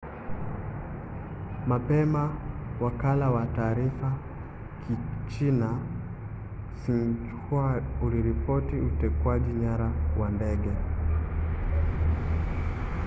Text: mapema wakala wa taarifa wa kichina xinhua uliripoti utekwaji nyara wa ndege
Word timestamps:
mapema 1.67 2.35
wakala 2.81 3.29
wa 3.35 3.45
taarifa 3.55 4.05
wa 4.05 4.15
kichina 4.87 5.79
xinhua 6.83 7.81
uliripoti 8.05 8.75
utekwaji 8.75 9.51
nyara 9.51 9.91
wa 10.19 10.29
ndege 10.29 10.71